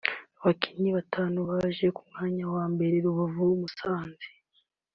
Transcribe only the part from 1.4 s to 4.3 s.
baje ku myanya ya mbere (Rubavu-Musanze)